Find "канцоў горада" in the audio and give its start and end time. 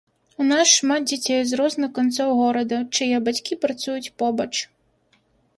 1.99-2.77